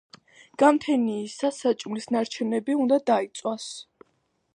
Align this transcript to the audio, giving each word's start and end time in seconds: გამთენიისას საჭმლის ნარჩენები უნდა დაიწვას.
გამთენიისას 0.61 1.59
საჭმლის 1.65 2.09
ნარჩენები 2.15 2.79
უნდა 2.85 2.99
დაიწვას. 3.11 3.69